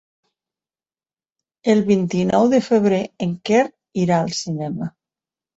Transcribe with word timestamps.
El 1.75 1.83
vint-i-nou 1.91 2.49
de 2.55 2.63
febrer 2.71 3.03
en 3.27 3.37
Quer 3.51 3.63
irà 4.07 4.19
al 4.23 4.37
cinema. 4.43 4.93